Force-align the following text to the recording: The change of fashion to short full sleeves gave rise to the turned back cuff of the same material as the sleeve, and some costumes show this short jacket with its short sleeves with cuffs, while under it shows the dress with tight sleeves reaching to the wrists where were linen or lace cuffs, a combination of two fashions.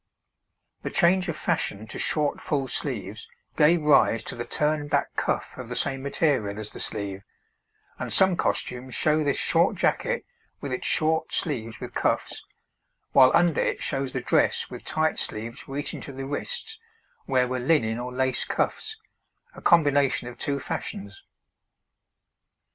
The 0.81 0.89
change 0.89 1.29
of 1.29 1.37
fashion 1.37 1.85
to 1.85 1.99
short 1.99 2.41
full 2.41 2.67
sleeves 2.67 3.27
gave 3.55 3.83
rise 3.83 4.23
to 4.23 4.35
the 4.35 4.45
turned 4.45 4.89
back 4.89 5.15
cuff 5.15 5.59
of 5.59 5.69
the 5.69 5.75
same 5.75 6.01
material 6.01 6.57
as 6.57 6.71
the 6.71 6.79
sleeve, 6.79 7.21
and 7.99 8.11
some 8.11 8.35
costumes 8.35 8.95
show 8.95 9.23
this 9.23 9.37
short 9.37 9.75
jacket 9.75 10.25
with 10.59 10.73
its 10.73 10.87
short 10.87 11.31
sleeves 11.31 11.79
with 11.79 11.93
cuffs, 11.93 12.43
while 13.11 13.29
under 13.35 13.61
it 13.61 13.83
shows 13.83 14.11
the 14.11 14.21
dress 14.21 14.71
with 14.71 14.83
tight 14.85 15.19
sleeves 15.19 15.67
reaching 15.67 16.01
to 16.01 16.11
the 16.11 16.25
wrists 16.25 16.79
where 17.27 17.47
were 17.47 17.59
linen 17.59 17.99
or 17.99 18.11
lace 18.11 18.43
cuffs, 18.43 18.97
a 19.53 19.61
combination 19.61 20.27
of 20.27 20.39
two 20.39 20.59
fashions. 20.59 21.23